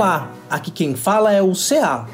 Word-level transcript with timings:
Olá, 0.00 0.32
aqui 0.48 0.70
quem 0.70 0.94
fala 0.94 1.30
é 1.30 1.42
o 1.42 1.52
CA. 1.52 2.08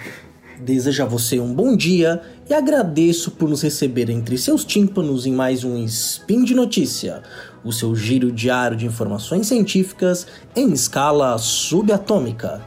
Desejo 0.59 1.05
a 1.05 1.07
você 1.07 1.39
um 1.39 1.55
bom 1.55 1.77
dia 1.77 2.21
e 2.51 2.53
agradeço 2.53 3.31
por 3.31 3.49
nos 3.49 3.63
receber 3.63 4.11
entre 4.11 4.37
seus 4.37 4.65
tímpanos 4.65 5.25
em 5.25 5.33
mais 5.33 5.63
um 5.63 5.79
Spin 5.85 6.43
de 6.43 6.53
Notícia, 6.53 7.23
o 7.63 7.73
seu 7.73 7.95
giro 7.95 8.33
diário 8.33 8.77
de 8.77 8.87
informações 8.87 9.47
científicas 9.47 10.27
em 10.57 10.73
escala 10.73 11.39
subatômica. 11.39 12.61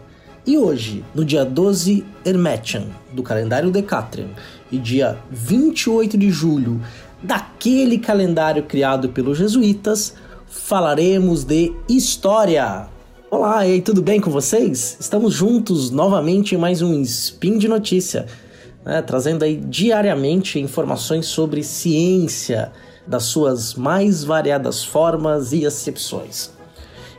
E 0.48 0.58
hoje, 0.58 1.04
no 1.14 1.26
dia 1.26 1.44
12 1.44 2.06
Hermetian 2.24 2.86
do 3.12 3.22
calendário 3.22 3.72
Decatrian 3.72 4.30
e 4.72 4.78
dia 4.78 5.18
28 5.30 6.18
de 6.18 6.32
julho 6.32 6.80
daquele 7.22 7.98
calendário 7.98 8.64
criado 8.64 9.10
pelos 9.10 9.38
jesuítas, 9.38 10.14
falaremos 10.48 11.44
de 11.44 11.74
história. 11.90 12.88
Olá, 13.32 13.64
e 13.64 13.74
aí, 13.74 13.82
tudo 13.84 14.02
bem 14.02 14.20
com 14.20 14.32
vocês? 14.32 14.98
Estamos 15.00 15.36
juntos 15.36 15.92
novamente 15.92 16.56
em 16.56 16.58
mais 16.58 16.82
um 16.82 17.00
Spin 17.04 17.60
de 17.60 17.68
Notícia, 17.68 18.26
né, 18.84 19.04
trazendo 19.04 19.46
aí 19.46 19.56
diariamente 19.56 20.60
informações 20.60 21.28
sobre 21.28 21.64
ciência, 21.64 22.72
das 23.06 23.26
suas 23.26 23.76
mais 23.76 24.24
variadas 24.24 24.84
formas 24.84 25.54
e 25.54 25.64
acepções. 25.64 26.50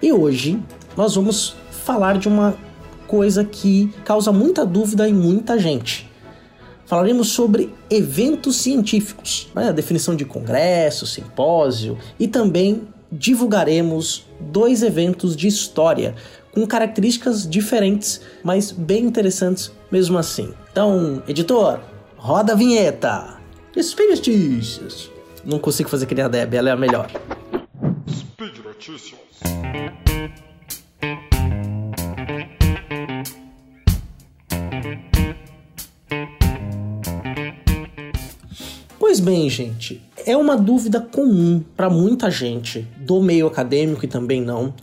E 0.03 0.13
hoje 0.13 0.61
nós 0.97 1.15
vamos 1.15 1.55
falar 1.71 2.19
de 2.19 2.27
uma 2.27 2.57
coisa 3.07 3.45
que 3.45 3.95
causa 4.05 4.33
muita 4.33 4.67
dúvida 4.67 5.09
em 5.09 5.15
muita 5.15 5.61
gente. 5.61 6.11
Falaremos 6.87 7.29
sobre 7.29 7.73
eventos 7.89 8.57
científicos, 8.57 9.49
né, 9.55 9.69
a 9.69 9.73
definição 9.73 10.17
de 10.17 10.25
congresso, 10.25 11.07
simpósio 11.07 11.97
e 12.19 12.27
também 12.27 12.89
divulgaremos 13.13 14.29
dois 14.41 14.83
eventos 14.83 15.37
de 15.37 15.47
história 15.47 16.15
com 16.53 16.67
características 16.67 17.49
diferentes, 17.49 18.21
mas 18.43 18.73
bem 18.73 19.05
interessantes 19.05 19.73
mesmo 19.91 20.19
assim. 20.19 20.53
Então, 20.71 21.23
editor, 21.29 21.81
roda 22.17 22.53
a 22.53 22.57
vinheta. 22.57 23.39
Speed 23.81 24.11
Notícias. 24.11 25.11
Não 25.45 25.59
consigo 25.59 25.89
fazer 25.89 26.07
que 26.07 26.15
nem 26.15 26.25
a 26.25 26.29
Deb, 26.29 26.55
ela 26.55 26.71
é 26.71 26.73
a 26.73 26.77
melhor. 26.77 27.11
Speed 28.09 28.59
Notícias. 28.65 29.21
Pois 38.99 39.19
bem, 39.19 39.51
gente, 39.51 40.03
é 40.27 40.37
uma 40.37 40.57
dúvida 40.57 41.01
comum 41.01 41.63
para 41.77 41.91
muita 41.91 42.31
gente 42.31 42.87
do 42.99 43.21
meio 43.21 43.47
acadêmico 43.47 44.05
e 44.05 44.09
também 44.09 44.43
não. 44.43 44.75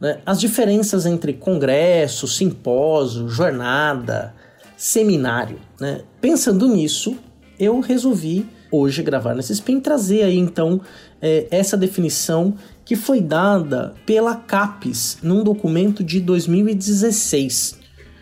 Né? 0.00 0.18
As 0.24 0.40
diferenças 0.40 1.06
entre 1.06 1.32
congresso, 1.32 2.26
simpósio, 2.26 3.28
jornada, 3.28 4.34
seminário. 4.76 5.58
Né? 5.80 6.02
Pensando 6.20 6.68
nisso, 6.68 7.16
eu 7.58 7.80
resolvi 7.80 8.46
hoje 8.70 9.02
gravar 9.02 9.34
nesse 9.34 9.52
spin 9.52 9.80
trazer 9.80 10.24
aí 10.24 10.36
então 10.36 10.80
é, 11.20 11.46
essa 11.50 11.76
definição 11.76 12.54
que 12.84 12.94
foi 12.94 13.20
dada 13.20 13.94
pela 14.04 14.36
CAPES 14.36 15.18
num 15.22 15.42
documento 15.42 16.04
de 16.04 16.20
2016. 16.20 17.78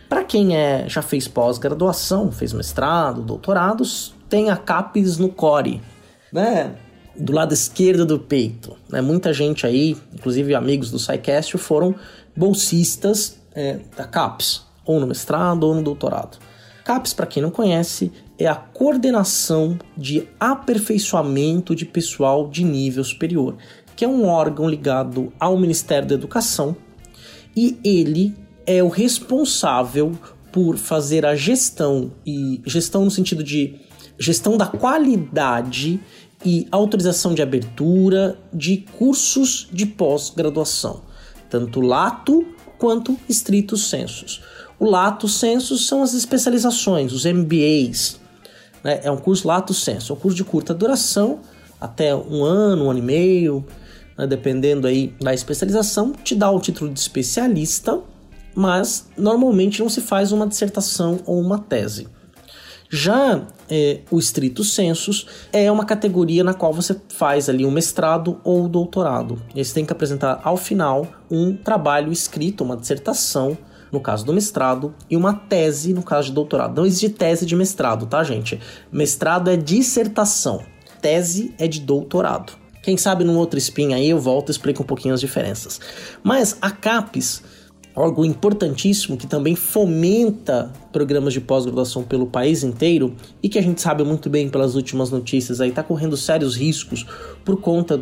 Para 0.07 0.23
quem 0.23 0.55
é, 0.55 0.87
já 0.87 1.01
fez 1.01 1.27
pós-graduação, 1.27 2.31
fez 2.31 2.53
mestrado, 2.53 3.21
doutorados, 3.21 4.13
tem 4.29 4.49
a 4.49 4.57
CAPES 4.57 5.17
no 5.17 5.29
core, 5.29 5.81
né? 6.31 6.75
Do 7.17 7.31
lado 7.31 7.53
esquerdo 7.53 8.05
do 8.05 8.19
peito. 8.19 8.75
Né? 8.89 9.01
Muita 9.01 9.33
gente 9.33 9.65
aí, 9.65 9.95
inclusive 10.13 10.53
amigos 10.53 10.91
do 10.91 10.99
SciCast, 10.99 11.57
foram 11.57 11.95
bolsistas 12.35 13.39
é, 13.53 13.79
da 13.95 14.03
CAPES, 14.03 14.63
ou 14.85 14.99
no 14.99 15.07
mestrado 15.07 15.63
ou 15.63 15.73
no 15.73 15.81
doutorado. 15.81 16.37
CAPES, 16.83 17.13
para 17.13 17.25
quem 17.25 17.41
não 17.41 17.49
conhece, 17.49 18.11
é 18.37 18.47
a 18.47 18.55
coordenação 18.55 19.79
de 19.95 20.27
aperfeiçoamento 20.39 21.73
de 21.73 21.85
pessoal 21.85 22.49
de 22.49 22.63
nível 22.63 23.03
superior, 23.03 23.55
que 23.95 24.03
é 24.03 24.07
um 24.07 24.27
órgão 24.27 24.69
ligado 24.69 25.31
ao 25.39 25.57
Ministério 25.57 26.07
da 26.07 26.15
Educação 26.15 26.75
e 27.55 27.79
ele 27.83 28.35
é 28.65 28.83
o 28.83 28.89
responsável 28.89 30.11
por 30.51 30.77
fazer 30.77 31.25
a 31.25 31.35
gestão 31.35 32.11
e 32.25 32.61
gestão 32.65 33.05
no 33.05 33.11
sentido 33.11 33.43
de 33.43 33.79
gestão 34.19 34.57
da 34.57 34.65
qualidade 34.65 35.99
e 36.45 36.67
autorização 36.71 37.33
de 37.33 37.41
abertura 37.41 38.37
de 38.53 38.85
cursos 38.97 39.67
de 39.71 39.85
pós-graduação, 39.85 41.01
tanto 41.49 41.81
lato 41.81 42.45
quanto 42.77 43.17
estrito 43.27 43.75
sensus. 43.75 44.43
O 44.79 44.85
lato 44.85 45.27
sensus 45.27 45.87
são 45.87 46.03
as 46.03 46.13
especializações, 46.13 47.11
os 47.11 47.25
MBAs. 47.25 48.19
Né? 48.83 49.01
É 49.03 49.09
um 49.09 49.17
curso 49.17 49.47
lato 49.47 49.73
sensus, 49.73 50.09
é 50.09 50.13
um 50.13 50.17
curso 50.17 50.37
de 50.37 50.43
curta 50.43 50.73
duração, 50.73 51.39
até 51.81 52.15
um 52.15 52.43
ano, 52.43 52.85
um 52.85 52.89
ano 52.91 52.99
e 52.99 53.01
meio, 53.01 53.65
né? 54.17 54.27
dependendo 54.27 54.85
aí 54.85 55.13
da 55.19 55.33
especialização, 55.33 56.11
te 56.11 56.35
dá 56.35 56.51
o 56.51 56.59
título 56.59 56.93
de 56.93 56.99
especialista, 56.99 57.99
mas 58.53 59.07
normalmente 59.17 59.79
não 59.79 59.89
se 59.89 60.01
faz 60.01 60.31
uma 60.31 60.45
dissertação 60.45 61.19
ou 61.25 61.39
uma 61.41 61.57
tese. 61.57 62.07
Já 62.95 63.41
é, 63.69 63.99
o 64.09 64.17
estrito 64.17 64.63
sensus 64.63 65.27
é 65.51 65.69
uma 65.69 65.83
categoria 65.83 66.45
na 66.45 66.53
qual 66.53 66.71
você 66.71 66.95
faz 67.09 67.49
ali 67.49 67.65
um 67.65 67.71
mestrado 67.71 68.39
ou 68.41 68.69
doutorado. 68.69 69.37
E 69.53 69.63
você 69.63 69.73
tem 69.73 69.85
que 69.85 69.91
apresentar 69.91 70.39
ao 70.45 70.55
final 70.55 71.05
um 71.29 71.53
trabalho 71.57 72.09
escrito, 72.09 72.63
uma 72.63 72.77
dissertação, 72.77 73.57
no 73.91 73.99
caso 73.99 74.25
do 74.25 74.31
mestrado, 74.31 74.95
e 75.09 75.17
uma 75.17 75.33
tese 75.33 75.93
no 75.93 76.01
caso 76.01 76.29
de 76.29 76.33
doutorado. 76.33 76.77
Não 76.77 76.85
existe 76.85 77.09
tese 77.09 77.45
de 77.45 77.53
mestrado, 77.53 78.05
tá, 78.05 78.23
gente? 78.23 78.61
Mestrado 78.89 79.49
é 79.49 79.57
dissertação, 79.57 80.63
tese 81.01 81.53
é 81.57 81.67
de 81.67 81.81
doutorado. 81.81 82.53
Quem 82.81 82.95
sabe 82.95 83.25
num 83.25 83.35
outro 83.35 83.59
spin 83.59 83.93
aí 83.93 84.11
eu 84.11 84.19
volto 84.19 84.49
e 84.49 84.51
explico 84.51 84.83
um 84.83 84.85
pouquinho 84.85 85.13
as 85.13 85.19
diferenças. 85.19 85.81
Mas 86.23 86.57
a 86.61 86.71
CAPES 86.71 87.43
algo 87.95 88.25
importantíssimo 88.25 89.15
que 89.15 89.25
também 89.25 89.55
fomenta 89.55 90.71
programas 90.91 91.33
de 91.33 91.39
pós-graduação 91.39 92.03
pelo 92.03 92.27
país 92.27 92.63
inteiro 92.63 93.15
e 93.41 93.47
que 93.47 93.57
a 93.57 93.61
gente 93.61 93.81
sabe 93.81 94.03
muito 94.03 94.29
bem 94.29 94.49
pelas 94.49 94.75
últimas 94.75 95.09
notícias 95.09 95.61
aí 95.61 95.69
está 95.69 95.81
correndo 95.81 96.17
sérios 96.17 96.55
riscos 96.55 97.05
por 97.43 97.59
conta 97.61 98.01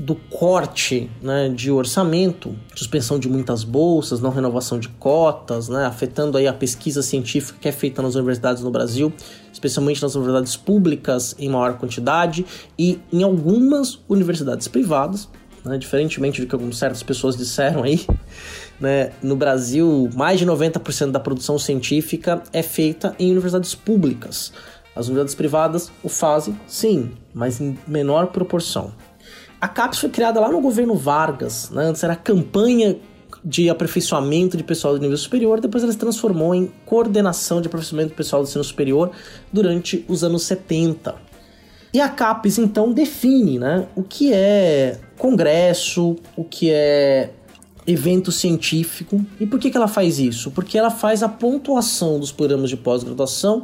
do 0.00 0.14
corte 0.14 1.10
né, 1.20 1.50
de 1.50 1.70
orçamento, 1.70 2.56
suspensão 2.74 3.18
de 3.18 3.28
muitas 3.28 3.62
bolsas, 3.62 4.18
não 4.18 4.30
renovação 4.30 4.78
de 4.78 4.88
cotas, 4.88 5.68
né, 5.68 5.84
afetando 5.84 6.38
aí 6.38 6.46
a 6.46 6.54
pesquisa 6.54 7.02
científica 7.02 7.58
que 7.60 7.68
é 7.68 7.72
feita 7.72 8.00
nas 8.00 8.14
universidades 8.14 8.62
no 8.62 8.70
Brasil, 8.70 9.12
especialmente 9.52 10.00
nas 10.00 10.14
universidades 10.14 10.56
públicas 10.56 11.36
em 11.38 11.50
maior 11.50 11.76
quantidade 11.76 12.46
e 12.78 12.98
em 13.12 13.22
algumas 13.22 13.98
universidades 14.08 14.66
privadas, 14.68 15.28
né, 15.62 15.76
diferentemente 15.76 16.40
do 16.40 16.46
que 16.46 16.54
algumas 16.54 16.78
certas 16.78 17.02
pessoas 17.02 17.36
disseram 17.36 17.82
aí, 17.82 18.00
né, 18.80 19.12
no 19.22 19.36
Brasil, 19.36 20.08
mais 20.14 20.38
de 20.38 20.46
90% 20.46 21.10
da 21.10 21.20
produção 21.20 21.58
científica 21.58 22.42
é 22.52 22.62
feita 22.62 23.14
em 23.18 23.30
universidades 23.30 23.74
públicas. 23.74 24.52
As 24.96 25.06
universidades 25.06 25.34
privadas 25.34 25.92
o 26.02 26.08
fazem, 26.08 26.58
sim, 26.66 27.12
mas 27.34 27.60
em 27.60 27.78
menor 27.86 28.28
proporção. 28.28 28.92
A 29.60 29.68
CAPES 29.68 29.98
foi 29.98 30.08
criada 30.08 30.40
lá 30.40 30.50
no 30.50 30.60
governo 30.60 30.96
Vargas, 30.96 31.70
né? 31.70 31.84
antes 31.84 32.02
era 32.02 32.16
campanha 32.16 32.96
de 33.44 33.70
aperfeiçoamento 33.70 34.56
de 34.56 34.64
pessoal 34.64 34.94
do 34.94 35.00
nível 35.00 35.16
superior, 35.16 35.60
depois 35.60 35.82
ela 35.82 35.92
se 35.92 35.98
transformou 35.98 36.54
em 36.54 36.72
coordenação 36.84 37.60
de 37.60 37.68
aperfeiçoamento 37.68 38.14
pessoal 38.14 38.42
do 38.42 38.48
ensino 38.48 38.64
superior 38.64 39.10
durante 39.52 40.04
os 40.08 40.24
anos 40.24 40.42
70. 40.44 41.14
E 41.92 42.00
a 42.00 42.08
CAPES 42.08 42.58
então 42.58 42.92
define 42.92 43.58
né, 43.58 43.86
o 43.96 44.02
que 44.02 44.32
é 44.32 44.98
congresso, 45.18 46.16
o 46.36 46.44
que 46.44 46.70
é 46.70 47.30
evento 47.86 48.30
científico. 48.30 49.24
E 49.38 49.46
por 49.46 49.58
que, 49.58 49.70
que 49.70 49.76
ela 49.76 49.88
faz 49.88 50.18
isso? 50.18 50.50
Porque 50.50 50.78
ela 50.78 50.90
faz 50.90 51.22
a 51.22 51.28
pontuação 51.28 52.18
dos 52.18 52.32
programas 52.32 52.70
de 52.70 52.76
pós-graduação 52.76 53.62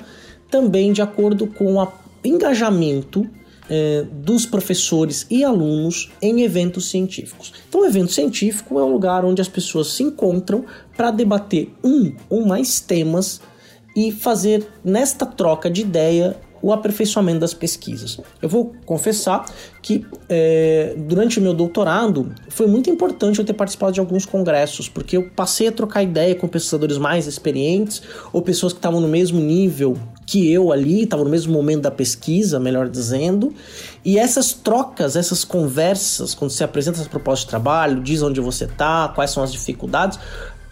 também 0.50 0.92
de 0.92 1.02
acordo 1.02 1.46
com 1.46 1.74
o 1.74 1.88
engajamento 2.24 3.28
é, 3.68 4.04
dos 4.12 4.46
professores 4.46 5.26
e 5.28 5.42
alunos 5.42 6.10
em 6.22 6.42
eventos 6.42 6.88
científicos. 6.88 7.52
Então, 7.68 7.80
o 7.80 7.84
evento 7.84 8.12
científico 8.12 8.78
é 8.78 8.84
um 8.84 8.92
lugar 8.92 9.24
onde 9.24 9.40
as 9.40 9.48
pessoas 9.48 9.88
se 9.88 10.02
encontram 10.02 10.64
para 10.96 11.10
debater 11.10 11.72
um 11.82 12.12
ou 12.28 12.46
mais 12.46 12.80
temas 12.80 13.40
e 13.94 14.12
fazer 14.12 14.68
nesta 14.84 15.26
troca 15.26 15.70
de 15.70 15.80
ideia 15.80 16.36
o 16.66 16.72
aperfeiçoamento 16.72 17.38
das 17.38 17.54
pesquisas. 17.54 18.18
Eu 18.42 18.48
vou 18.48 18.74
confessar 18.84 19.44
que 19.80 20.04
é, 20.28 20.96
durante 20.98 21.38
o 21.38 21.42
meu 21.42 21.54
doutorado 21.54 22.34
foi 22.48 22.66
muito 22.66 22.90
importante 22.90 23.38
eu 23.38 23.44
ter 23.44 23.52
participado 23.52 23.92
de 23.92 24.00
alguns 24.00 24.26
congressos, 24.26 24.88
porque 24.88 25.16
eu 25.16 25.30
passei 25.30 25.68
a 25.68 25.72
trocar 25.72 26.02
ideia 26.02 26.34
com 26.34 26.48
pesquisadores 26.48 26.98
mais 26.98 27.28
experientes 27.28 28.02
ou 28.32 28.42
pessoas 28.42 28.72
que 28.72 28.80
estavam 28.80 29.00
no 29.00 29.06
mesmo 29.06 29.38
nível 29.38 29.96
que 30.26 30.52
eu 30.52 30.72
ali, 30.72 31.04
estavam 31.04 31.24
no 31.24 31.30
mesmo 31.30 31.52
momento 31.52 31.82
da 31.82 31.90
pesquisa, 31.92 32.58
melhor 32.58 32.88
dizendo, 32.88 33.54
e 34.04 34.18
essas 34.18 34.52
trocas, 34.52 35.14
essas 35.14 35.44
conversas, 35.44 36.34
quando 36.34 36.50
você 36.50 36.64
apresenta 36.64 36.98
essa 36.98 37.08
proposta 37.08 37.44
de 37.44 37.50
trabalho, 37.50 38.02
diz 38.02 38.22
onde 38.22 38.40
você 38.40 38.64
está, 38.64 39.06
quais 39.14 39.30
são 39.30 39.40
as 39.40 39.52
dificuldades, 39.52 40.18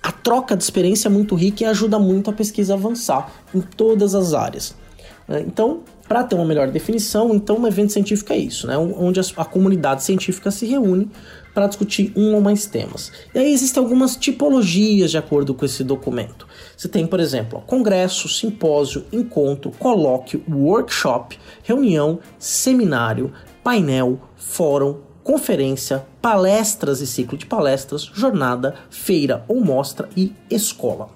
a 0.02 0.11
troca 0.11 0.56
de 0.56 0.64
experiência 0.64 1.06
é 1.06 1.11
muito 1.11 1.37
rica 1.37 1.62
e 1.62 1.67
ajuda 1.67 2.00
muito 2.00 2.31
a 2.31 2.32
pesquisa 2.32 2.75
a 2.75 2.76
avançar 2.76 3.31
em 3.55 3.61
todas 3.61 4.17
as 4.17 4.35
áreas. 4.35 4.75
Né? 5.26 5.44
Então, 5.47 5.81
para 6.06 6.23
ter 6.23 6.35
uma 6.35 6.44
melhor 6.44 6.71
definição, 6.71 7.35
então 7.35 7.59
um 7.59 7.67
evento 7.67 7.93
científico 7.93 8.32
é 8.32 8.38
isso, 8.38 8.67
né? 8.67 8.76
onde 8.76 9.21
a 9.37 9.44
comunidade 9.44 10.03
científica 10.03 10.50
se 10.50 10.67
reúne 10.67 11.11
para 11.55 11.67
discutir 11.67 12.12
um 12.17 12.35
ou 12.35 12.41
mais 12.41 12.67
temas. 12.67 13.12
E 13.35 13.38
aí 13.38 13.53
existem 13.53 13.82
algumas 13.82 14.17
tipologias 14.17 15.11
de 15.11 15.19
acordo 15.19 15.55
com 15.55 15.65
esse 15.65 15.85
documento. 15.85 16.47
Você 16.76 16.88
tem, 16.88 17.06
por 17.06 17.21
exemplo, 17.21 17.62
congresso, 17.67 18.29
simpósio, 18.29 19.05
encontro, 19.12 19.71
colóquio, 19.79 20.43
workshop, 20.49 21.38
reunião, 21.62 22.19
seminário, 22.38 23.32
painel, 23.62 24.20
fórum, 24.37 24.97
conferência, 25.23 26.05
palestras 26.20 27.00
e 27.00 27.06
ciclo 27.06 27.38
de 27.38 27.47
palestras, 27.47 28.03
jornada, 28.03 28.75
feira 28.91 29.44
ou 29.49 29.65
mostra 29.65 30.09
e 30.17 30.35
escola. 30.50 31.09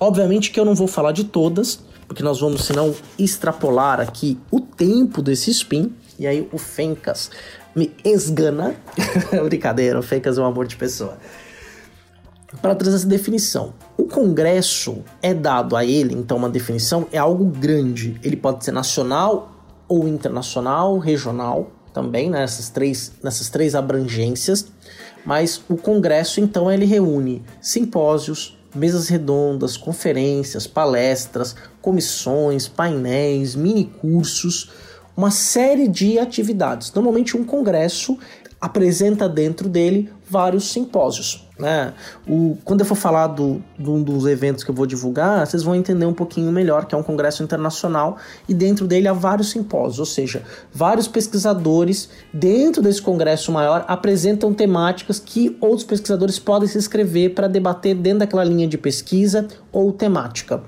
Obviamente 0.00 0.50
que 0.50 0.58
eu 0.58 0.64
não 0.64 0.74
vou 0.74 0.88
falar 0.88 1.12
de 1.12 1.24
todas, 1.24 1.84
porque 2.10 2.24
nós 2.24 2.40
vamos, 2.40 2.64
senão, 2.64 2.92
extrapolar 3.16 4.00
aqui 4.00 4.36
o 4.50 4.58
tempo 4.58 5.22
desse 5.22 5.48
spin. 5.52 5.94
E 6.18 6.26
aí 6.26 6.48
o 6.50 6.58
Fencas 6.58 7.30
me 7.72 7.94
esgana. 8.04 8.74
Brincadeira, 9.46 9.96
o 9.96 10.02
Fencas 10.02 10.36
é 10.36 10.42
um 10.42 10.44
amor 10.44 10.66
de 10.66 10.74
pessoa. 10.74 11.18
Para 12.60 12.74
trazer 12.74 12.96
essa 12.96 13.06
definição. 13.06 13.74
O 13.96 14.06
Congresso 14.06 15.04
é 15.22 15.32
dado 15.32 15.76
a 15.76 15.84
ele, 15.84 16.12
então, 16.12 16.36
uma 16.36 16.50
definição, 16.50 17.06
é 17.12 17.18
algo 17.18 17.44
grande. 17.44 18.18
Ele 18.24 18.36
pode 18.36 18.64
ser 18.64 18.72
nacional 18.72 19.52
ou 19.86 20.08
internacional, 20.08 20.98
regional 20.98 21.70
também, 21.94 22.28
né, 22.28 22.44
três, 22.74 23.12
nessas 23.22 23.50
três 23.50 23.76
abrangências. 23.76 24.66
Mas 25.24 25.62
o 25.68 25.76
Congresso, 25.76 26.40
então, 26.40 26.68
ele 26.68 26.86
reúne 26.86 27.44
simpósios, 27.60 28.59
mesas 28.74 29.08
redondas, 29.08 29.76
conferências, 29.76 30.66
palestras, 30.66 31.54
comissões, 31.80 32.68
painéis, 32.68 33.54
mini 33.54 33.84
cursos, 33.84 34.70
uma 35.16 35.30
série 35.30 35.88
de 35.88 36.18
atividades. 36.18 36.92
Normalmente 36.92 37.36
um 37.36 37.44
congresso 37.44 38.18
apresenta 38.60 39.28
dentro 39.28 39.68
dele 39.68 40.10
vários 40.30 40.70
simpósios. 40.70 41.46
Né? 41.58 41.92
O, 42.26 42.56
quando 42.64 42.80
eu 42.80 42.86
for 42.86 42.94
falar 42.94 43.26
do, 43.26 43.62
do, 43.78 44.02
dos 44.02 44.24
eventos 44.24 44.64
que 44.64 44.70
eu 44.70 44.74
vou 44.74 44.86
divulgar, 44.86 45.46
vocês 45.46 45.62
vão 45.62 45.74
entender 45.74 46.06
um 46.06 46.14
pouquinho 46.14 46.50
melhor 46.50 46.86
que 46.86 46.94
é 46.94 46.98
um 46.98 47.02
congresso 47.02 47.42
internacional 47.42 48.16
e 48.48 48.54
dentro 48.54 48.86
dele 48.86 49.08
há 49.08 49.12
vários 49.12 49.50
simpósios, 49.50 49.98
ou 49.98 50.06
seja, 50.06 50.42
vários 50.72 51.06
pesquisadores 51.06 52.08
dentro 52.32 52.80
desse 52.80 53.02
congresso 53.02 53.52
maior 53.52 53.84
apresentam 53.88 54.54
temáticas 54.54 55.18
que 55.18 55.54
outros 55.60 55.84
pesquisadores 55.84 56.38
podem 56.38 56.66
se 56.66 56.78
inscrever 56.78 57.34
para 57.34 57.46
debater 57.46 57.94
dentro 57.94 58.20
daquela 58.20 58.44
linha 58.44 58.66
de 58.66 58.78
pesquisa 58.78 59.46
ou 59.70 59.92
temática. 59.92 60.62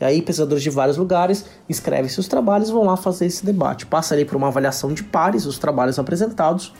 E 0.00 0.04
aí, 0.04 0.22
pesquisadores 0.22 0.62
de 0.62 0.70
vários 0.70 0.96
lugares 0.96 1.44
escrevem 1.68 2.08
seus 2.08 2.28
trabalhos 2.28 2.70
vão 2.70 2.84
lá 2.84 2.96
fazer 2.96 3.26
esse 3.26 3.44
debate. 3.44 3.84
Passa 3.84 4.14
ali 4.14 4.24
por 4.24 4.36
uma 4.36 4.46
avaliação 4.46 4.94
de 4.94 5.02
pares, 5.02 5.44
os 5.44 5.58
trabalhos 5.58 5.98
apresentados, 5.98 6.72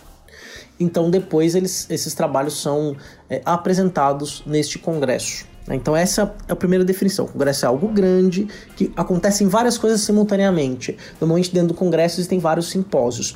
então, 0.79 1.11
depois, 1.11 1.55
eles, 1.55 1.87
esses 1.91 2.15
trabalhos 2.15 2.61
são 2.61 2.97
é, 3.29 3.43
apresentados 3.45 4.43
neste 4.47 4.79
congresso. 4.79 5.45
Né? 5.67 5.77
Então, 5.77 5.97
essa 5.97 6.35
é 6.49 6.53
a 6.53 6.57
primeira 6.57 6.85
definição. 6.85 7.25
O 7.25 7.29
congresso 7.29 7.65
é 7.65 7.69
algo 7.69 7.89
grande, 7.89 8.49
que 8.77 8.93
acontecem 8.97 9.49
várias 9.49 9.77
coisas 9.77 10.01
simultaneamente. 10.01 10.97
Normalmente, 11.21 11.53
dentro 11.53 11.69
do 11.69 11.75
congresso, 11.75 12.17
existem 12.17 12.39
vários 12.39 12.71
simpósios. 12.71 13.35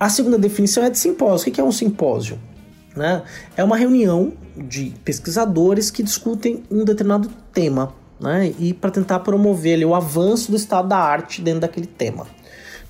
A 0.00 0.08
segunda 0.08 0.38
definição 0.38 0.82
é 0.82 0.90
de 0.90 0.98
simpósio. 0.98 1.50
O 1.50 1.52
que 1.52 1.60
é 1.60 1.64
um 1.64 1.72
simpósio? 1.72 2.38
Né? 2.96 3.22
É 3.56 3.62
uma 3.62 3.76
reunião 3.76 4.32
de 4.56 4.94
pesquisadores 5.04 5.90
que 5.90 6.02
discutem 6.02 6.64
um 6.70 6.84
determinado 6.84 7.28
tema 7.52 7.94
né? 8.20 8.52
e 8.58 8.72
para 8.72 8.90
tentar 8.90 9.20
promover 9.20 9.74
ali, 9.74 9.84
o 9.84 9.94
avanço 9.94 10.50
do 10.50 10.56
estado 10.56 10.88
da 10.88 10.98
arte 10.98 11.42
dentro 11.42 11.60
daquele 11.60 11.86
tema. 11.86 12.26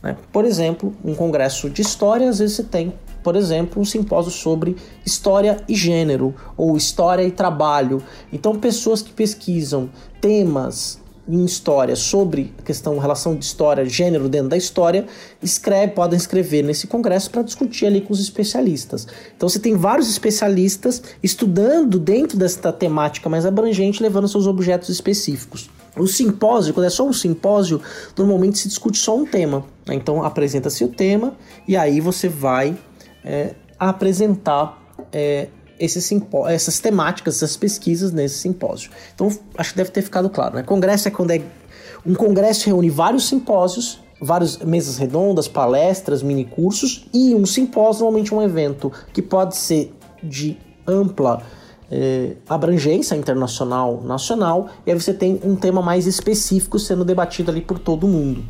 Né? 0.03 0.17
Por 0.33 0.45
exemplo, 0.45 0.95
um 1.05 1.15
congresso 1.15 1.69
de 1.69 1.83
história, 1.83 2.29
às 2.29 2.39
vezes 2.39 2.57
você 2.57 2.63
tem 2.63 2.95
por 3.23 3.37
exemplo, 3.37 3.81
um 3.81 3.85
simpósio 3.85 4.31
sobre 4.31 4.77
história 5.05 5.59
e 5.69 5.75
gênero, 5.75 6.35
ou 6.57 6.77
história 6.77 7.23
e 7.23 7.31
trabalho. 7.31 8.03
Então, 8.33 8.55
pessoas 8.59 9.03
que 9.03 9.13
pesquisam 9.13 9.91
temas 10.21 11.01
em 11.29 11.45
história 11.45 11.95
sobre 11.95 12.55
a 12.59 12.63
questão 12.63 12.99
relação 12.99 13.37
de 13.37 13.45
história, 13.45 13.85
gênero 13.85 14.29
dentro 14.29 14.49
da 14.49 14.57
história, 14.57 15.07
escreve, 15.43 15.93
podem 15.93 16.17
escrever 16.17 16.65
nesse 16.65 16.87
congresso 16.87 17.31
para 17.31 17.43
discutir 17.43 17.87
ali 17.87 18.01
com 18.01 18.13
os 18.13 18.21
especialistas. 18.21 19.07
Então 19.37 19.49
você 19.49 19.59
tem 19.59 19.77
vários 19.77 20.09
especialistas 20.09 21.03
estudando 21.23 21.99
dentro 21.99 22.39
desta 22.39 22.73
temática 22.73 23.29
mais 23.29 23.45
abrangente, 23.45 24.03
levando 24.03 24.27
seus 24.27 24.47
objetos 24.47 24.89
específicos. 24.89 25.69
O 25.97 26.07
simpósio, 26.07 26.73
quando 26.73 26.87
é 26.87 26.91
só 26.91 27.07
um 27.07 27.13
simpósio, 27.13 27.81
normalmente 28.17 28.59
se 28.59 28.69
discute 28.69 28.99
só 28.99 29.17
um 29.17 29.27
tema. 29.27 29.65
Né? 29.87 29.95
Então 29.95 30.23
apresenta-se 30.23 30.83
o 30.85 30.89
tema 30.89 31.35
e 31.67 31.77
aí 31.77 32.01
você 32.01 32.29
vai 32.29 32.77
é, 33.25 33.55
a 33.79 33.91
apresentar 33.91 34.81
é, 35.13 35.49
esses 35.79 36.11
essas 36.49 36.81
temáticas, 36.81 37.37
essas 37.37 37.57
pesquisas 37.57 38.13
nesse 38.13 38.39
simpósio. 38.39 38.91
Então, 39.15 39.31
acho 39.57 39.71
que 39.71 39.77
deve 39.77 39.91
ter 39.91 40.03
ficado 40.03 40.29
claro. 40.29 40.57
Né? 40.57 40.63
Congresso 40.63 41.09
é 41.09 41.11
quando 41.11 41.31
é. 41.31 41.41
Um 42.07 42.15
congresso 42.15 42.67
reúne 42.67 42.89
vários 42.89 43.29
simpósios, 43.29 44.01
várias 44.21 44.59
mesas 44.59 44.99
redondas, 44.99 45.49
palestras, 45.49 46.23
mini 46.23 46.45
cursos, 46.45 47.07
e 47.13 47.35
um 47.35 47.45
simpósio, 47.45 48.03
normalmente 48.05 48.35
um 48.35 48.41
evento 48.41 48.93
que 49.13 49.21
pode 49.21 49.57
ser 49.57 49.93
de 50.23 50.57
ampla 50.87 51.43
é, 51.91 52.37
abrangência 52.49 53.15
internacional, 53.15 54.03
nacional, 54.03 54.69
e 54.87 54.93
aí 54.93 55.01
você 55.01 55.13
tem 55.13 55.41
um 55.45 55.57
tema 55.57 55.83
mais 55.83 56.07
específico 56.07 56.79
sendo 56.79 57.05
debatido 57.05 57.51
ali 57.51 57.61
por 57.61 57.79
todo 57.79 58.07
mundo. 58.07 58.45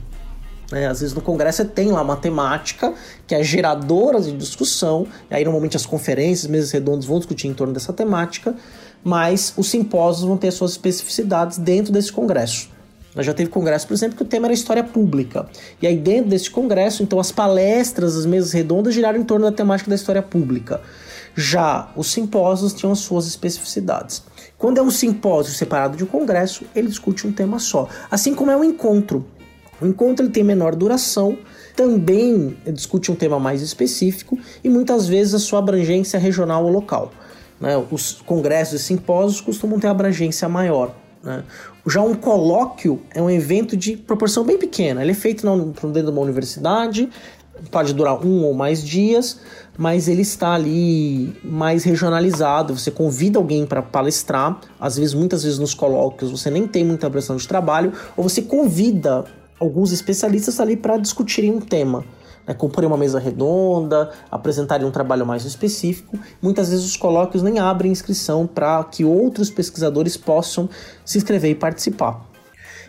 É, 0.70 0.86
às 0.86 1.00
vezes 1.00 1.14
no 1.14 1.22
congresso 1.22 1.58
você 1.58 1.64
tem 1.64 1.90
lá 1.90 2.02
uma 2.02 2.16
temática 2.16 2.92
que 3.26 3.34
é 3.34 3.42
geradora 3.42 4.20
de 4.20 4.32
discussão, 4.32 5.06
e 5.30 5.34
aí 5.34 5.42
normalmente 5.42 5.76
as 5.76 5.86
conferências, 5.86 6.50
mesas 6.50 6.70
redondas 6.70 7.06
vão 7.06 7.18
discutir 7.18 7.48
em 7.48 7.54
torno 7.54 7.72
dessa 7.72 7.92
temática, 7.92 8.54
mas 9.02 9.52
os 9.56 9.70
simpósios 9.70 10.26
vão 10.26 10.36
ter 10.36 10.50
suas 10.50 10.72
especificidades 10.72 11.56
dentro 11.56 11.92
desse 11.92 12.12
congresso. 12.12 12.68
Nós 13.14 13.24
já 13.24 13.32
teve 13.32 13.50
congresso, 13.50 13.86
por 13.86 13.94
exemplo, 13.94 14.16
que 14.16 14.22
o 14.22 14.26
tema 14.26 14.46
era 14.46 14.54
história 14.54 14.84
pública. 14.84 15.48
E 15.80 15.86
aí 15.86 15.96
dentro 15.96 16.30
desse 16.30 16.50
congresso, 16.50 17.02
então 17.02 17.18
as 17.18 17.32
palestras, 17.32 18.14
as 18.14 18.26
mesas 18.26 18.52
redondas 18.52 18.94
giraram 18.94 19.18
em 19.18 19.24
torno 19.24 19.46
da 19.46 19.52
temática 19.52 19.88
da 19.88 19.96
história 19.96 20.22
pública. 20.22 20.80
Já 21.34 21.90
os 21.96 22.12
simpósios 22.12 22.74
tinham 22.74 22.92
as 22.92 22.98
suas 22.98 23.26
especificidades. 23.26 24.22
Quando 24.58 24.78
é 24.78 24.82
um 24.82 24.90
simpósio 24.90 25.54
separado 25.54 25.96
de 25.96 26.04
um 26.04 26.06
congresso, 26.06 26.64
ele 26.74 26.88
discute 26.88 27.26
um 27.26 27.32
tema 27.32 27.58
só. 27.58 27.88
Assim 28.10 28.34
como 28.34 28.50
é 28.50 28.56
um 28.56 28.64
encontro. 28.64 29.24
O 29.80 29.86
encontro 29.86 30.24
ele 30.24 30.32
tem 30.32 30.42
menor 30.42 30.74
duração, 30.74 31.38
também 31.76 32.56
discute 32.66 33.12
um 33.12 33.14
tema 33.14 33.38
mais 33.38 33.62
específico 33.62 34.38
e 34.62 34.68
muitas 34.68 35.06
vezes 35.06 35.34
a 35.34 35.38
sua 35.38 35.60
abrangência 35.60 36.18
regional 36.18 36.64
ou 36.64 36.70
local. 36.70 37.12
Né? 37.60 37.76
Os 37.90 38.20
congressos 38.24 38.80
e 38.80 38.84
simpósios 38.84 39.40
costumam 39.40 39.78
ter 39.78 39.86
abrangência 39.86 40.48
maior. 40.48 40.94
Né? 41.22 41.44
Já 41.86 42.02
um 42.02 42.14
colóquio 42.14 43.00
é 43.14 43.22
um 43.22 43.30
evento 43.30 43.76
de 43.76 43.96
proporção 43.96 44.44
bem 44.44 44.58
pequena. 44.58 45.02
Ele 45.02 45.12
é 45.12 45.14
feito 45.14 45.46
dentro 45.46 45.92
de 45.92 46.10
uma 46.10 46.20
universidade, 46.20 47.08
pode 47.70 47.92
durar 47.92 48.24
um 48.24 48.44
ou 48.44 48.54
mais 48.54 48.82
dias, 48.82 49.40
mas 49.76 50.08
ele 50.08 50.22
está 50.22 50.54
ali 50.54 51.36
mais 51.44 51.84
regionalizado. 51.84 52.76
Você 52.76 52.90
convida 52.90 53.38
alguém 53.38 53.66
para 53.66 53.82
palestrar, 53.82 54.60
às 54.80 54.96
vezes, 54.96 55.14
muitas 55.14 55.42
vezes 55.42 55.58
nos 55.58 55.74
colóquios 55.74 56.30
você 56.30 56.50
nem 56.50 56.66
tem 56.66 56.84
muita 56.84 57.08
pressão 57.10 57.36
de 57.36 57.46
trabalho, 57.46 57.92
ou 58.16 58.22
você 58.22 58.42
convida 58.42 59.24
alguns 59.60 59.92
especialistas 59.92 60.60
ali 60.60 60.76
para 60.76 60.96
discutirem 60.96 61.52
um 61.52 61.60
tema. 61.60 62.04
Né, 62.46 62.54
comporem 62.54 62.88
uma 62.88 62.96
mesa 62.96 63.18
redonda, 63.18 64.10
apresentarem 64.30 64.86
um 64.86 64.90
trabalho 64.90 65.26
mais 65.26 65.44
específico. 65.44 66.18
Muitas 66.40 66.70
vezes 66.70 66.84
os 66.84 66.96
colóquios 66.96 67.42
nem 67.42 67.58
abrem 67.58 67.92
inscrição 67.92 68.46
para 68.46 68.82
que 68.84 69.04
outros 69.04 69.50
pesquisadores 69.50 70.16
possam 70.16 70.68
se 71.04 71.18
inscrever 71.18 71.50
e 71.50 71.54
participar. 71.54 72.26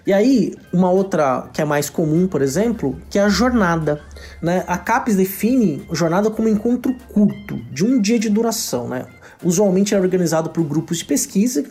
E 0.08 0.14
aí, 0.14 0.56
uma 0.74 0.90
outra 0.90 1.50
que 1.54 1.62
é 1.62 1.66
mais 1.66 1.90
comum, 1.90 2.26
por 2.26 2.42
exemplo, 2.42 2.98
que 3.10 3.20
é 3.20 3.22
a 3.22 3.30
jornada. 3.30 4.02
Né? 4.42 4.64
A 4.66 4.78
CAPES 4.78 5.18
define 5.18 5.86
jornada 5.92 6.32
como 6.32 6.48
encontro 6.48 6.96
curto, 7.14 7.58
de 7.72 7.86
um 7.86 8.00
dia 8.00 8.18
de 8.18 8.30
duração. 8.30 8.88
Né? 8.88 9.06
Usualmente 9.44 9.94
é 9.94 10.00
organizado 10.00 10.50
por 10.50 10.64
grupos 10.64 11.00
de 11.00 11.06
pesquisa 11.06 11.66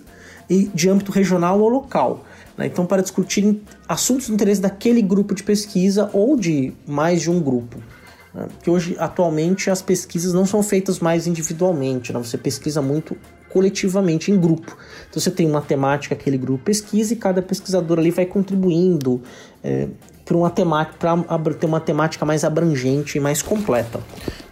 e 0.49 0.67
de 0.75 0.89
âmbito 0.89 1.11
regional 1.11 1.59
ou 1.61 1.69
local. 1.69 2.25
Né? 2.59 2.67
Então, 2.67 2.85
para 2.85 3.01
discutir 3.01 3.63
assuntos 3.89 4.27
de 4.27 4.33
interesse 4.33 4.61
daquele 4.61 5.01
grupo 5.01 5.35
de 5.35 5.45
pesquisa 5.45 6.11
ou 6.13 6.37
de 6.37 6.73
mais 6.87 7.23
de 7.23 7.31
um 7.31 7.41
grupo. 7.41 7.79
Né? 8.35 8.49
Porque 8.53 8.69
hoje, 8.69 8.97
atualmente, 8.99 9.71
as 9.71 9.81
pesquisas 9.81 10.35
não 10.35 10.45
são 10.45 10.63
feitas 10.63 10.99
mais 10.99 11.29
individualmente, 11.29 12.13
né? 12.13 12.19
você 12.19 12.37
pesquisa 12.37 12.83
muito 12.83 13.17
coletivamente, 13.49 14.31
em 14.31 14.39
grupo. 14.39 14.77
Então, 15.09 15.23
você 15.23 15.31
tem 15.31 15.49
uma 15.49 15.63
temática, 15.63 16.15
aquele 16.15 16.37
grupo 16.37 16.65
pesquisa, 16.65 17.15
e 17.15 17.17
cada 17.17 17.41
pesquisador 17.41 17.99
ali 17.99 18.11
vai 18.11 18.27
contribuindo 18.27 19.23
é, 19.65 19.89
para 20.25 20.37
uma 20.37 20.51
temática, 20.51 20.99
para 20.99 21.55
ter 21.55 21.65
uma 21.65 21.81
temática 21.81 22.27
mais 22.27 22.45
abrangente 22.45 23.17
e 23.17 23.21
mais 23.21 23.41
completa. 23.41 23.99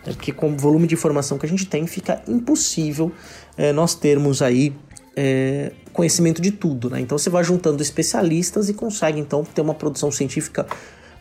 Né? 0.07 0.15
Porque 0.15 0.33
com 0.33 0.51
o 0.51 0.57
volume 0.57 0.87
de 0.87 0.95
informação 0.95 1.37
que 1.37 1.45
a 1.45 1.49
gente 1.49 1.67
tem, 1.67 1.87
fica 1.87 2.23
impossível 2.27 3.13
é, 3.57 3.73
nós 3.73 3.95
termos 3.95 4.41
aí 4.41 4.73
é, 5.17 5.73
conhecimento 5.93 6.43
de 6.43 6.51
tudo, 6.51 6.91
né? 6.91 7.01
Então 7.01 7.17
você 7.17 7.31
vai 7.31 7.43
juntando 7.43 7.83
especialistas 7.83 8.69
e 8.69 8.75
consegue 8.75 9.19
então 9.19 9.43
ter 9.43 9.63
uma 9.63 9.75
produção 9.75 10.13
científica 10.13 10.67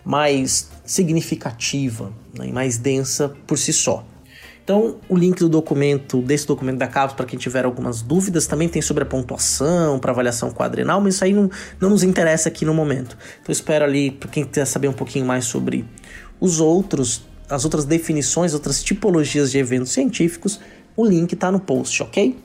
mais 0.04 0.70
significativa 0.86 2.14
né? 2.38 2.48
e 2.48 2.52
mais 2.52 2.78
densa 2.78 3.34
por 3.48 3.58
si 3.58 3.74
só. 3.74 4.06
Então, 4.64 4.98
o 5.08 5.16
link 5.16 5.38
do 5.38 5.48
documento, 5.48 6.24
desse 6.24 6.48
documento 6.48 6.80
da 6.80 6.88
CAPES, 6.88 7.16
para 7.16 7.25
quem 7.28 7.38
tiver 7.38 7.66
algumas 7.66 8.02
dúvidas, 8.02 8.48
também 8.48 8.68
tem 8.68 8.82
sobre 8.82 9.04
a 9.04 9.06
pontuação, 9.06 10.00
para 10.00 10.12
avaliação 10.12 10.50
quadrenal, 10.50 11.00
mas 11.00 11.16
isso 11.16 11.24
aí 11.24 11.34
não, 11.34 11.52
não 11.80 11.92
nos 11.92 12.02
interessa 12.02 12.50
aqui 12.50 12.66
no 12.66 12.74
momento. 12.74 13.16
Então, 13.42 13.54
espero 13.54 13.86
ali, 13.86 14.10
para 14.10 14.28
quem 14.28 14.44
quiser 14.44 14.66
saber 14.66 14.88
um 14.88 14.94
pouquinho 14.94 15.24
mais 15.24 15.46
sobre 15.46 15.86
os 16.40 16.60
outros, 16.60 17.28
as 17.48 17.64
outras 17.64 17.86
definições, 17.86 18.56
outras 18.56 18.84
tipologias 18.84 19.52
de 19.52 19.60
eventos 19.60 19.92
científicos, 19.92 20.60
o 20.98 21.06
link 21.06 21.34
está 21.34 21.52
no 21.52 21.60
post, 21.60 22.02
ok? 22.02 22.36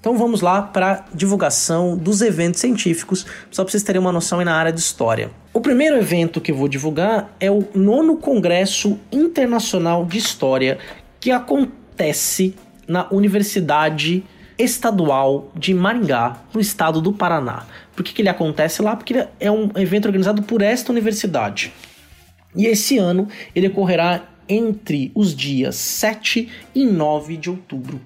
Então 0.00 0.16
vamos 0.16 0.40
lá 0.40 0.62
para 0.62 1.04
divulgação 1.12 1.94
dos 1.94 2.22
eventos 2.22 2.58
científicos, 2.58 3.26
só 3.50 3.62
para 3.62 3.70
vocês 3.70 3.82
terem 3.82 4.00
uma 4.00 4.10
noção 4.10 4.38
aí 4.38 4.46
na 4.46 4.54
área 4.54 4.72
de 4.72 4.80
história. 4.80 5.30
O 5.52 5.60
primeiro 5.60 5.96
evento 5.96 6.40
que 6.40 6.52
eu 6.52 6.56
vou 6.56 6.68
divulgar 6.68 7.36
é 7.38 7.50
o 7.50 7.68
nono 7.74 8.16
Congresso 8.16 8.98
Internacional 9.12 10.06
de 10.06 10.16
História, 10.16 10.78
que 11.20 11.30
acontece 11.30 12.54
na 12.88 13.06
Universidade 13.10 14.24
Estadual 14.58 15.52
de 15.54 15.74
Maringá, 15.74 16.44
no 16.54 16.60
estado 16.60 17.02
do 17.02 17.12
Paraná. 17.12 17.66
Por 17.94 18.02
que, 18.02 18.14
que 18.14 18.22
ele 18.22 18.30
acontece 18.30 18.80
lá? 18.80 18.96
Porque 18.96 19.26
é 19.38 19.50
um 19.50 19.68
evento 19.76 20.06
organizado 20.06 20.42
por 20.42 20.62
esta 20.62 20.90
universidade. 20.90 21.74
E 22.56 22.64
esse 22.66 22.96
ano 22.96 23.28
ele 23.54 23.68
ocorrerá 23.68 24.24
entre 24.48 25.12
os 25.14 25.36
dias 25.36 25.76
7 25.76 26.48
e 26.74 26.86
9 26.86 27.36
de 27.36 27.50
outubro. 27.50 28.00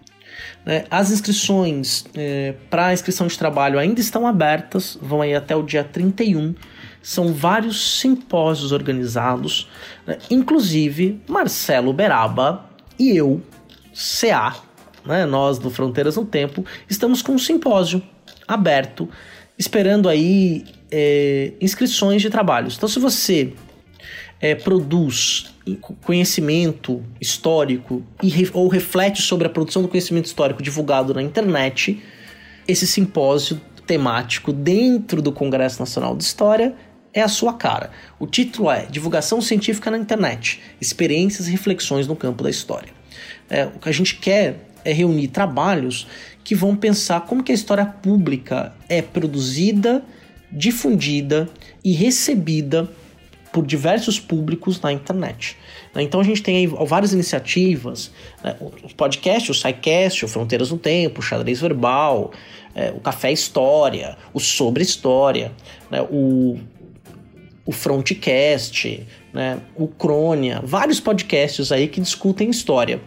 Né? 0.64 0.84
As 0.90 1.10
inscrições 1.10 2.04
é, 2.14 2.54
para 2.70 2.92
inscrição 2.92 3.26
de 3.26 3.38
trabalho 3.38 3.78
ainda 3.78 4.00
estão 4.00 4.26
abertas, 4.26 4.98
vão 5.00 5.20
aí 5.22 5.34
até 5.34 5.54
o 5.54 5.62
dia 5.62 5.84
31. 5.84 6.54
São 7.02 7.32
vários 7.32 8.00
simpósios 8.00 8.72
organizados, 8.72 9.68
né? 10.06 10.18
inclusive 10.30 11.20
Marcelo 11.28 11.92
Beraba 11.92 12.64
e 12.98 13.16
eu, 13.16 13.42
CA, 13.92 14.56
né? 15.04 15.26
nós 15.26 15.58
do 15.58 15.70
Fronteiras 15.70 16.16
no 16.16 16.24
Tempo, 16.24 16.64
estamos 16.88 17.20
com 17.20 17.32
um 17.32 17.38
simpósio 17.38 18.02
aberto, 18.48 19.08
esperando 19.58 20.08
aí 20.08 20.64
é, 20.90 21.52
inscrições 21.60 22.22
de 22.22 22.30
trabalhos. 22.30 22.76
Então, 22.76 22.88
se 22.88 22.98
você 22.98 23.52
é, 24.40 24.54
produz 24.54 25.53
conhecimento 26.02 27.02
histórico 27.20 28.02
e, 28.22 28.50
ou 28.52 28.68
reflete 28.68 29.22
sobre 29.22 29.46
a 29.46 29.50
produção 29.50 29.82
do 29.82 29.88
conhecimento 29.88 30.26
histórico 30.26 30.62
divulgado 30.62 31.14
na 31.14 31.22
internet, 31.22 32.02
esse 32.68 32.86
simpósio 32.86 33.60
temático 33.86 34.52
dentro 34.52 35.22
do 35.22 35.32
Congresso 35.32 35.80
Nacional 35.80 36.16
de 36.16 36.24
História 36.24 36.74
é 37.12 37.22
a 37.22 37.28
sua 37.28 37.54
cara. 37.54 37.90
O 38.18 38.26
título 38.26 38.70
é 38.70 38.86
Divulgação 38.86 39.40
Científica 39.40 39.90
na 39.90 39.98
Internet: 39.98 40.60
Experiências 40.80 41.48
e 41.48 41.50
Reflexões 41.50 42.06
no 42.06 42.16
Campo 42.16 42.42
da 42.42 42.50
História. 42.50 42.92
É, 43.48 43.66
o 43.66 43.78
que 43.78 43.88
a 43.88 43.92
gente 43.92 44.16
quer 44.16 44.68
é 44.84 44.92
reunir 44.92 45.28
trabalhos 45.28 46.06
que 46.42 46.54
vão 46.54 46.76
pensar 46.76 47.22
como 47.22 47.42
que 47.42 47.52
a 47.52 47.54
história 47.54 47.86
pública 47.86 48.74
é 48.88 49.00
produzida, 49.00 50.04
difundida 50.52 51.48
e 51.82 51.92
recebida 51.92 52.88
por 53.54 53.64
diversos 53.64 54.18
públicos 54.18 54.80
na 54.80 54.92
internet. 54.92 55.56
Né? 55.94 56.02
Então 56.02 56.20
a 56.20 56.24
gente 56.24 56.42
tem 56.42 56.66
várias 56.66 57.12
iniciativas, 57.12 58.10
né? 58.42 58.56
o 58.60 58.92
podcast, 58.96 59.48
o 59.48 59.54
SciCast, 59.54 60.24
o 60.24 60.28
Fronteiras 60.28 60.72
no 60.72 60.76
Tempo, 60.76 61.20
o 61.20 61.22
Xadrez 61.22 61.60
Verbal, 61.60 62.32
é, 62.74 62.90
o 62.90 62.98
Café 62.98 63.30
História, 63.30 64.16
o 64.32 64.40
Sobre 64.40 64.82
História, 64.82 65.52
né? 65.88 66.02
o, 66.10 66.58
o 67.64 67.70
Frontcast, 67.70 69.06
né? 69.32 69.60
o 69.76 69.86
Crônia, 69.86 70.60
vários 70.64 70.98
podcasts 70.98 71.70
aí 71.70 71.86
que 71.86 72.00
discutem 72.00 72.50
história. 72.50 73.00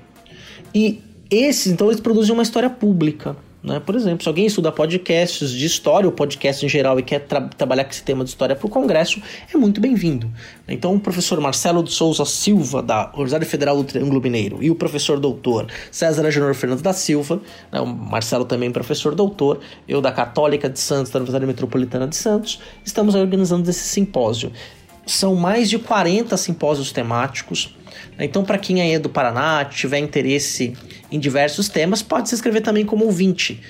E 0.74 1.04
esses, 1.30 1.74
então, 1.74 1.88
eles 1.88 2.00
produzem 2.00 2.34
uma 2.34 2.44
história 2.44 2.70
pública. 2.70 3.36
Né? 3.64 3.80
Por 3.80 3.96
exemplo, 3.96 4.24
se 4.24 4.30
alguém 4.30 4.46
estuda 4.46 4.72
podcasts 4.72 5.52
de 5.52 5.66
história 5.66 6.08
ou 6.08 6.12
podcast 6.12 6.66
em 6.66 6.70
geral 6.70 7.00
e 7.00 7.04
quer 7.04 7.20
tra 7.20 7.42
trabalhar 7.42 7.84
com 7.84 7.92
esse 7.92 8.04
tema 8.04 8.24
de 8.24 8.30
história 8.30 8.56
para 8.56 8.66
o 8.66 8.70
Congresso, 8.70 9.22
é 9.54 9.58
muito 9.58 9.82
bem-vindo. 9.82 10.32
Então, 10.68 10.96
o 10.96 11.00
professor 11.00 11.40
Marcelo 11.42 11.84
de 11.84 11.92
Souza 11.92 12.24
Silva, 12.26 12.82
da 12.84 13.08
Universidade 13.14 13.46
Federal 13.46 13.76
do 13.78 13.84
Triângulo 13.84 14.22
Mineiro, 14.22 14.62
e 14.62 14.70
o 14.70 14.76
professor 14.76 15.20
doutor 15.20 15.68
César 15.92 16.26
Agenor 16.26 16.54
Fernando 16.54 16.82
da 16.82 16.94
Silva, 16.94 17.42
né? 17.72 17.82
o 17.82 17.86
Marcelo 17.86 18.46
também 18.46 18.72
professor 18.72 19.16
doutor, 19.16 19.60
eu 19.88 20.02
da 20.02 20.12
Católica 20.12 20.70
de 20.70 20.80
Santos, 20.80 21.12
da 21.12 21.18
Universidade 21.18 21.46
Metropolitana 21.48 22.08
de 22.08 22.16
Santos, 22.16 22.60
estamos 22.86 23.16
organizando 23.16 23.68
esse 23.70 23.88
simpósio. 23.88 24.52
São 25.06 25.36
mais 25.36 25.70
de 25.70 25.80
40 25.80 26.36
simpósios 26.38 26.92
temáticos. 26.92 27.76
Né? 28.18 28.26
Então, 28.26 28.44
para 28.44 28.58
quem 28.58 28.82
aí 28.82 28.94
é 28.94 29.00
do 29.00 29.10
Paraná, 29.10 29.66
tiver 29.66 30.00
interesse 30.00 30.74
em 31.12 31.20
diversos 31.20 31.70
temas, 31.70 32.02
pode 32.02 32.30
se 32.30 32.36
inscrever 32.36 32.62
também 32.62 32.86
como 32.86 33.06
ouvinte. 33.06 33.62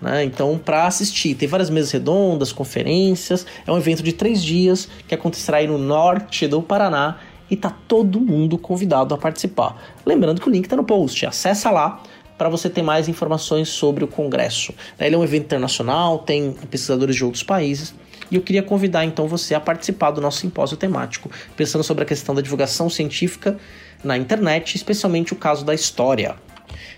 Né? 0.00 0.24
Então, 0.24 0.58
para 0.58 0.86
assistir, 0.86 1.34
tem 1.34 1.48
várias 1.48 1.70
mesas 1.70 1.92
redondas, 1.92 2.52
conferências. 2.52 3.46
É 3.66 3.70
um 3.70 3.78
evento 3.78 4.02
de 4.02 4.12
três 4.12 4.42
dias 4.42 4.88
que 5.06 5.14
acontecerá 5.14 5.58
aí 5.58 5.66
no 5.66 5.78
norte 5.78 6.48
do 6.48 6.60
Paraná 6.60 7.18
e 7.48 7.56
tá 7.56 7.70
todo 7.86 8.20
mundo 8.20 8.58
convidado 8.58 9.14
a 9.14 9.18
participar. 9.18 9.80
Lembrando 10.04 10.40
que 10.40 10.48
o 10.48 10.50
link 10.50 10.64
está 10.64 10.74
no 10.74 10.84
post, 10.84 11.24
acessa 11.24 11.70
lá 11.70 12.02
para 12.36 12.48
você 12.48 12.68
ter 12.68 12.82
mais 12.82 13.08
informações 13.08 13.68
sobre 13.68 14.02
o 14.02 14.08
congresso. 14.08 14.74
Ele 14.98 15.14
é 15.14 15.18
um 15.18 15.22
evento 15.22 15.44
internacional, 15.44 16.18
tem 16.18 16.52
pesquisadores 16.70 17.14
de 17.14 17.24
outros 17.24 17.44
países. 17.44 17.94
E 18.30 18.34
eu 18.34 18.40
queria 18.40 18.62
convidar 18.62 19.04
então 19.04 19.28
você 19.28 19.54
a 19.54 19.60
participar 19.60 20.10
do 20.10 20.20
nosso 20.20 20.38
simpósio 20.38 20.76
temático, 20.76 21.30
pensando 21.56 21.84
sobre 21.84 22.02
a 22.02 22.06
questão 22.06 22.34
da 22.34 22.40
divulgação 22.40 22.88
científica 22.88 23.58
na 24.02 24.16
internet, 24.16 24.74
especialmente 24.74 25.32
o 25.32 25.36
caso 25.36 25.64
da 25.64 25.74
história. 25.74 26.34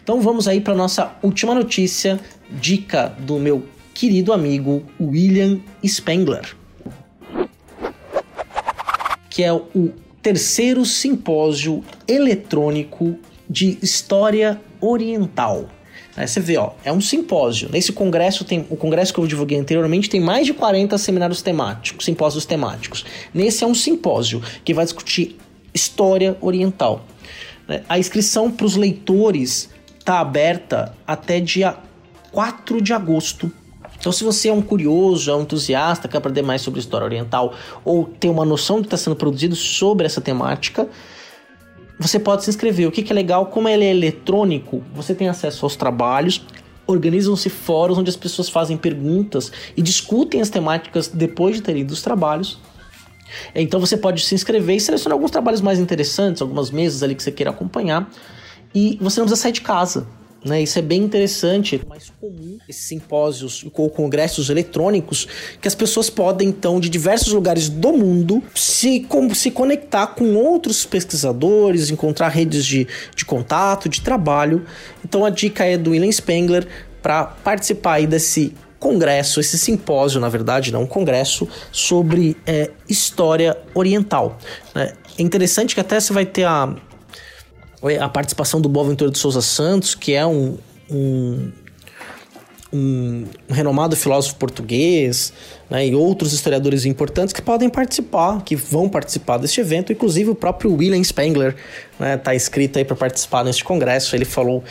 Então 0.02 0.20
vamos 0.20 0.46
aí 0.46 0.60
para 0.60 0.74
nossa 0.74 1.16
última 1.22 1.54
notícia, 1.54 2.20
dica 2.50 3.14
do 3.18 3.38
meu 3.38 3.64
querido 3.92 4.32
amigo 4.32 4.82
William 5.00 5.60
Spengler, 5.84 6.54
que 9.30 9.42
é 9.42 9.52
o 9.52 9.92
terceiro 10.20 10.84
simpósio 10.84 11.84
eletrônico 12.08 13.16
de 13.48 13.78
história 13.82 14.60
oriental. 14.80 15.68
Aí 16.16 16.28
você 16.28 16.40
vê, 16.40 16.56
ó, 16.56 16.70
é 16.84 16.92
um 16.92 17.00
simpósio. 17.00 17.68
Nesse 17.70 17.92
congresso 17.92 18.44
tem 18.44 18.64
o 18.70 18.76
congresso 18.76 19.12
que 19.12 19.18
eu 19.18 19.26
divulguei 19.26 19.58
anteriormente 19.58 20.08
tem 20.08 20.20
mais 20.20 20.46
de 20.46 20.54
40 20.54 20.96
seminários 20.96 21.42
temáticos, 21.42 22.04
simpósios 22.04 22.46
temáticos. 22.46 23.04
Nesse 23.32 23.64
é 23.64 23.66
um 23.66 23.74
simpósio 23.74 24.40
que 24.64 24.72
vai 24.72 24.84
discutir 24.84 25.36
história 25.74 26.36
oriental. 26.40 27.04
A 27.88 27.98
inscrição 27.98 28.50
para 28.50 28.66
os 28.66 28.76
leitores 28.76 29.70
está 29.98 30.20
aberta 30.20 30.94
até 31.06 31.40
dia 31.40 31.76
4 32.30 32.80
de 32.82 32.92
agosto. 32.92 33.50
Então, 33.98 34.12
se 34.12 34.22
você 34.22 34.48
é 34.48 34.52
um 34.52 34.60
curioso, 34.60 35.30
é 35.30 35.34
um 35.34 35.42
entusiasta, 35.42 36.08
quer 36.08 36.18
aprender 36.18 36.42
mais 36.42 36.60
sobre 36.60 36.80
história 36.80 37.04
oriental 37.04 37.54
ou 37.84 38.04
tem 38.04 38.30
uma 38.30 38.44
noção 38.44 38.76
do 38.76 38.82
que 38.82 38.88
está 38.88 38.98
sendo 38.98 39.16
produzido 39.16 39.56
sobre 39.56 40.04
essa 40.04 40.20
temática, 40.20 40.88
você 41.98 42.18
pode 42.18 42.44
se 42.44 42.50
inscrever. 42.50 42.86
O 42.86 42.92
que, 42.92 43.02
que 43.02 43.12
é 43.12 43.14
legal, 43.14 43.46
como 43.46 43.68
ele 43.68 43.84
é 43.84 43.90
eletrônico, 43.90 44.82
você 44.94 45.14
tem 45.14 45.28
acesso 45.28 45.64
aos 45.64 45.76
trabalhos, 45.76 46.44
organizam-se 46.86 47.48
fóruns 47.48 47.96
onde 47.96 48.10
as 48.10 48.16
pessoas 48.16 48.48
fazem 48.48 48.76
perguntas 48.76 49.50
e 49.76 49.80
discutem 49.80 50.40
as 50.40 50.50
temáticas 50.50 51.08
depois 51.08 51.56
de 51.56 51.62
terem 51.62 51.82
ido 51.82 51.94
os 51.94 52.02
trabalhos. 52.02 52.58
Então 53.54 53.80
você 53.80 53.96
pode 53.96 54.24
se 54.24 54.34
inscrever 54.34 54.76
e 54.76 54.80
selecionar 54.80 55.14
alguns 55.14 55.30
trabalhos 55.30 55.60
mais 55.60 55.78
interessantes, 55.78 56.42
algumas 56.42 56.70
mesas 56.70 57.02
ali 57.02 57.14
que 57.14 57.22
você 57.22 57.32
queira 57.32 57.50
acompanhar. 57.50 58.10
E 58.74 58.98
você 59.00 59.20
não 59.20 59.26
precisa 59.26 59.42
sair 59.42 59.52
de 59.52 59.60
casa. 59.60 60.06
Né, 60.44 60.62
isso 60.62 60.78
é 60.78 60.82
bem 60.82 61.02
interessante. 61.02 61.80
É 61.82 61.88
mais 61.88 62.10
comum 62.20 62.58
esses 62.68 62.84
simpósios 62.84 63.64
ou 63.72 63.88
congressos 63.88 64.50
eletrônicos 64.50 65.26
que 65.58 65.66
as 65.66 65.74
pessoas 65.74 66.10
podem, 66.10 66.50
então, 66.50 66.78
de 66.78 66.90
diversos 66.90 67.32
lugares 67.32 67.70
do 67.70 67.94
mundo, 67.94 68.42
se, 68.54 69.00
com, 69.00 69.32
se 69.34 69.50
conectar 69.50 70.08
com 70.08 70.34
outros 70.34 70.84
pesquisadores, 70.84 71.88
encontrar 71.88 72.28
redes 72.28 72.66
de, 72.66 72.86
de 73.16 73.24
contato, 73.24 73.88
de 73.88 74.02
trabalho. 74.02 74.66
Então, 75.02 75.24
a 75.24 75.30
dica 75.30 75.64
é 75.64 75.78
do 75.78 75.92
William 75.92 76.12
Spengler 76.12 76.66
para 77.00 77.24
participar 77.24 77.94
aí 77.94 78.06
desse 78.06 78.52
congresso, 78.84 79.40
esse 79.40 79.56
simpósio, 79.56 80.20
na 80.20 80.28
verdade, 80.28 80.70
não 80.70 80.82
um 80.82 80.86
congresso, 80.86 81.48
sobre 81.72 82.36
é, 82.46 82.70
história 82.86 83.56
oriental. 83.74 84.38
Né? 84.74 84.92
É 85.18 85.22
interessante 85.22 85.74
que 85.74 85.80
até 85.80 85.98
você 85.98 86.12
vai 86.12 86.26
ter 86.26 86.44
a, 86.44 86.76
a 87.98 88.08
participação 88.10 88.60
do 88.60 88.68
Boaventura 88.68 89.10
de 89.10 89.16
Souza 89.16 89.40
Santos, 89.40 89.94
que 89.94 90.12
é 90.12 90.26
um, 90.26 90.58
um, 90.90 91.50
um, 92.70 93.24
renomado 93.48 93.96
filósofo 93.96 94.36
português, 94.36 95.32
né, 95.70 95.86
e 95.86 95.94
outros 95.94 96.34
historiadores 96.34 96.84
importantes 96.84 97.32
que 97.32 97.40
podem 97.40 97.70
participar, 97.70 98.42
que 98.42 98.54
vão 98.54 98.86
participar 98.86 99.38
deste 99.38 99.62
evento, 99.62 99.94
inclusive 99.94 100.28
o 100.28 100.34
próprio 100.34 100.74
William 100.74 101.02
Spengler 101.02 101.56
está 101.92 102.04
né, 102.04 102.16
tá 102.18 102.34
inscrito 102.34 102.78
aí 102.78 102.84
para 102.84 102.96
participar 102.96 103.44
neste 103.44 103.64
congresso. 103.64 104.14
Ele 104.14 104.26
falou 104.26 104.62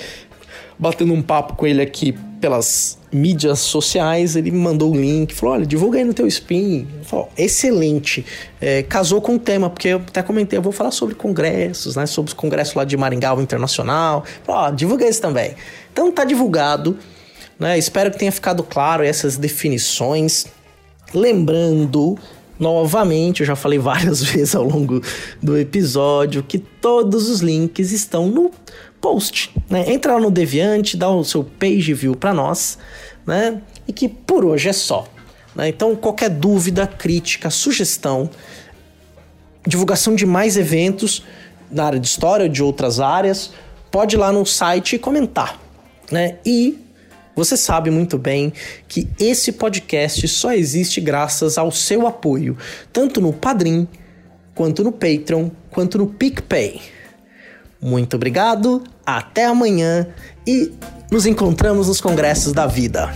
batendo 0.83 1.13
um 1.13 1.21
papo 1.21 1.55
com 1.55 1.65
ele 1.65 1.81
aqui 1.81 2.11
pelas 2.41 2.97
mídias 3.09 3.59
sociais, 3.59 4.35
ele 4.35 4.51
me 4.51 4.57
mandou 4.57 4.91
o 4.91 4.95
link, 4.95 5.33
falou: 5.33 5.55
olha, 5.55 5.65
divulga 5.65 5.97
aí 5.97 6.03
no 6.03 6.13
teu 6.13 6.27
spin. 6.27 6.85
Falou, 7.03 7.29
excelente. 7.37 8.25
É, 8.59 8.83
casou 8.83 9.21
com 9.21 9.35
o 9.35 9.39
tema, 9.39 9.69
porque 9.69 9.87
eu 9.87 9.97
até 9.97 10.21
comentei, 10.21 10.59
eu 10.59 10.61
vou 10.61 10.73
falar 10.73 10.91
sobre 10.91 11.15
congressos, 11.15 11.95
né? 11.95 12.05
Sobre 12.05 12.29
os 12.29 12.33
congressos 12.33 12.75
lá 12.75 12.83
de 12.83 12.97
Maringá 12.97 13.33
Internacional. 13.35 14.25
Falou, 14.43 14.63
ó, 14.63 14.71
divulga 14.71 15.05
esse 15.05 15.21
também. 15.21 15.55
Então 15.93 16.11
tá 16.11 16.25
divulgado. 16.25 16.97
Né? 17.57 17.77
Espero 17.77 18.11
que 18.11 18.19
tenha 18.19 18.31
ficado 18.31 18.61
claro 18.61 19.03
essas 19.03 19.37
definições. 19.37 20.47
Lembrando 21.13 22.17
novamente, 22.59 23.39
eu 23.39 23.47
já 23.47 23.55
falei 23.55 23.79
várias 23.79 24.19
vezes 24.23 24.53
ao 24.53 24.63
longo 24.63 25.01
do 25.41 25.57
episódio, 25.57 26.43
que 26.43 26.57
todos 26.57 27.29
os 27.29 27.39
links 27.39 27.91
estão 27.93 28.27
no 28.27 28.51
post. 29.03 29.51
Né? 29.69 29.91
Entra 29.91 30.13
lá 30.13 30.19
no 30.21 30.31
Deviante, 30.31 30.95
dá 30.95 31.09
o 31.09 31.25
seu 31.25 31.43
page 31.43 31.93
view 31.93 32.15
para 32.15 32.33
nós, 32.33 32.77
né? 33.27 33.61
E 33.85 33.91
que 33.91 34.07
por 34.07 34.45
hoje 34.45 34.69
é 34.69 34.73
só. 34.73 35.05
Né? 35.53 35.67
Então, 35.67 35.93
qualquer 35.93 36.29
dúvida, 36.29 36.87
crítica, 36.87 37.49
sugestão, 37.49 38.29
divulgação 39.67 40.15
de 40.15 40.25
mais 40.25 40.55
eventos 40.55 41.25
na 41.69 41.83
área 41.83 41.99
de 41.99 42.07
história 42.07 42.47
de 42.47 42.63
outras 42.63 43.01
áreas, 43.01 43.51
pode 43.91 44.15
ir 44.15 44.19
lá 44.19 44.31
no 44.31 44.45
site 44.45 44.95
e 44.95 44.99
comentar. 44.99 45.59
Né? 46.09 46.37
E 46.45 46.79
você 47.35 47.57
sabe 47.57 47.89
muito 47.89 48.17
bem 48.17 48.53
que 48.87 49.09
esse 49.19 49.51
podcast 49.51 50.25
só 50.29 50.53
existe 50.53 51.01
graças 51.01 51.57
ao 51.57 51.71
seu 51.71 52.07
apoio, 52.07 52.57
tanto 52.93 53.19
no 53.19 53.33
Padrim, 53.33 53.85
quanto 54.55 54.81
no 54.81 54.93
Patreon, 54.93 55.49
quanto 55.71 55.97
no 55.97 56.07
PicPay. 56.07 56.79
Muito 57.83 58.15
obrigado, 58.15 58.81
até 59.05 59.45
amanhã 59.45 60.07
e 60.47 60.71
nos 61.11 61.25
encontramos 61.25 61.89
nos 61.89 61.99
congressos 61.99 62.53
da 62.53 62.65
vida. 62.65 63.11